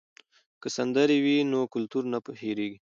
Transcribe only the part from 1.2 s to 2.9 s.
وي نو کلتور نه هېریږي.